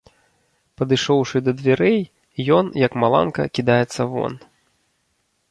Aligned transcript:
Падышоўшы 0.81 1.37
да 1.47 1.51
дзвярэй, 1.59 1.99
ён, 2.57 2.65
як 2.85 2.91
маланка, 3.05 3.41
кідаецца 3.59 4.01
вон. 4.17 4.33